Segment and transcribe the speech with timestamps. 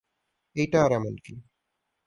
[0.55, 1.33] এইটা আর এমন কি?